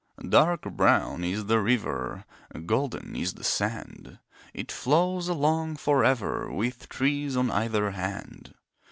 Dark 0.29 0.63
brown 0.63 1.23
is 1.23 1.45
the 1.45 1.59
river, 1.59 2.25
Golden 2.65 3.15
is 3.15 3.35
the 3.35 3.43
sand. 3.43 4.17
It 4.51 4.71
flows 4.71 5.27
along 5.27 5.75
for 5.75 6.03
ever, 6.03 6.51
With 6.51 6.89
trees 6.89 7.37
on 7.37 7.51
either 7.51 7.91
hand. 7.91 8.55